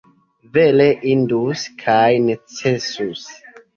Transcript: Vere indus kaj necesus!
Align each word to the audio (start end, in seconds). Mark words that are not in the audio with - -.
Vere 0.55 0.87
indus 1.11 1.65
kaj 1.85 2.01
necesus! 2.31 3.27